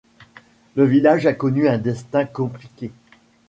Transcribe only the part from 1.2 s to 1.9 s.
a connu un